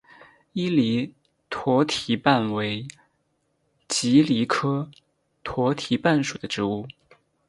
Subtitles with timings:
[0.53, 1.13] 伊犁
[1.47, 2.87] 驼蹄瓣为
[3.87, 4.89] 蒺藜科
[5.43, 6.87] 驼蹄瓣属的植物。